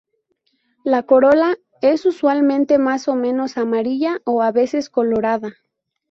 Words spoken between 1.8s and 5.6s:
es usualmente más o menos amarilla, a veces colorada.